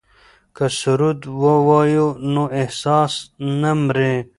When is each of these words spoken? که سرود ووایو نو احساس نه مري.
که 0.55 0.65
سرود 0.79 1.19
ووایو 1.41 2.07
نو 2.33 2.43
احساس 2.61 3.13
نه 3.61 3.71
مري. 3.83 4.13